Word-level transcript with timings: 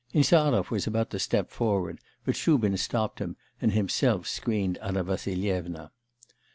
Insarov 0.15 0.71
was 0.71 0.87
about 0.87 1.11
to 1.11 1.19
step 1.19 1.51
forward, 1.51 1.99
but 2.25 2.35
Shubin 2.35 2.75
stopped 2.75 3.19
him, 3.19 3.35
and 3.61 3.71
himself 3.71 4.27
screened 4.27 4.79
Anna 4.81 5.03
Vassilyevna. 5.03 5.91